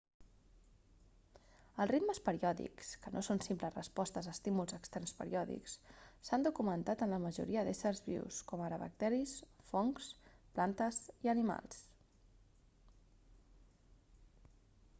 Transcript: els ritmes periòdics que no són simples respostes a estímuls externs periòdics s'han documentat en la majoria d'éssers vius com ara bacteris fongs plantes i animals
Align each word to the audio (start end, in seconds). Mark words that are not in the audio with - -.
els 1.83 1.89
ritmes 1.89 2.19
periòdics 2.29 2.87
que 3.01 3.11
no 3.15 3.21
són 3.27 3.41
simples 3.47 3.75
respostes 3.79 4.29
a 4.29 4.31
estímuls 4.37 4.73
externs 4.77 5.13
periòdics 5.19 5.75
s'han 6.29 6.47
documentat 6.47 7.03
en 7.07 7.13
la 7.15 7.19
majoria 7.25 7.63
d'éssers 7.67 8.01
vius 8.07 8.39
com 8.53 8.65
ara 8.69 8.81
bacteris 8.85 9.35
fongs 9.73 10.09
plantes 10.57 11.03
i 11.27 11.33
animals 11.35 11.83